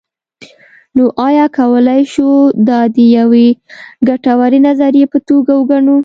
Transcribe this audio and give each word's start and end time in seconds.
نو 0.95 1.03
ایا 1.27 1.45
کولی 1.57 2.01
شو 2.13 2.29
دا 2.67 2.79
د 2.95 2.97
یوې 3.17 3.47
ګټورې 4.09 4.59
نظریې 4.67 5.05
په 5.11 5.19
توګه 5.29 5.51
وګڼو. 5.57 5.97